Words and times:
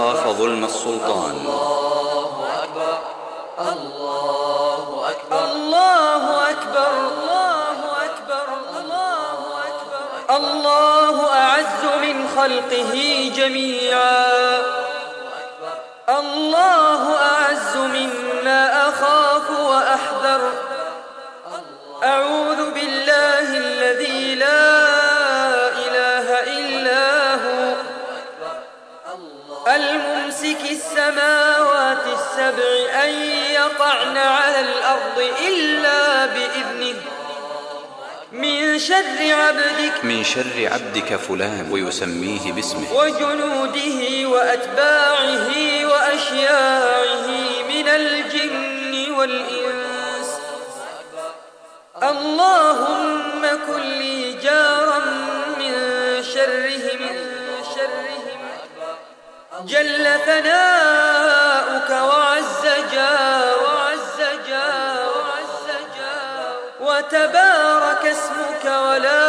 أخاف 0.00 0.36
ظلم 0.38 0.64
السلطان. 0.64 1.30
الله 1.30 2.30
أكبر 2.62 2.98
الله 3.72 5.10
أكبر 5.10 5.42
الله 5.52 6.22
أكبر 6.50 6.92
الله 7.20 7.78
أكبر 8.06 8.46
الله 8.80 9.38
أكبر 9.68 10.36
الله 10.36 11.32
أعز 11.32 11.82
من 12.02 12.28
خلقه 12.36 12.92
جميعا. 13.36 14.79
الممسك 29.68 30.58
السماوات 30.70 32.04
السبع 32.06 33.02
أن 33.04 33.08
يقعن 33.54 34.16
على 34.16 34.60
الأرض 34.60 35.18
إلا 35.46 36.26
بإذنه. 36.26 37.02
من 38.32 38.78
شر 38.78 39.18
عبدك 39.20 40.04
من 40.04 40.24
شر 40.24 40.68
عبدك 40.72 41.16
فلان 41.16 41.68
ويسميه 41.72 42.52
باسمه. 42.52 42.94
وجنوده 42.94 44.28
وأتباعه 44.28 45.50
وأشياعه 45.84 47.26
من 47.68 47.88
الجن 47.88 49.12
والإنس. 49.12 50.30
اللهم 52.02 53.42
كن 53.66 53.80
لي 53.80 54.32
جارا 54.32 54.98
من 55.58 55.74
شرهم 56.22 57.00
شرهم 57.74 58.19
جل 59.66 60.06
ثناؤك 60.26 61.90
وعز 61.90 62.66
جار 62.92 63.60
وتبارك 66.80 68.06
اسمك 68.06 68.64
ولا 68.64 69.19